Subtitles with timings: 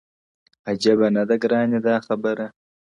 [0.65, 2.47] غجيبه نه ده گراني دا خبره-